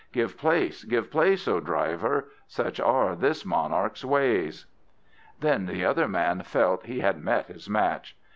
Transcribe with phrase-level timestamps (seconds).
[0.11, 2.29] Give place, give place, O driver!
[2.47, 4.65] such are this monarch's ways!"
[5.41, 8.17] Then the other man felt he had met his match.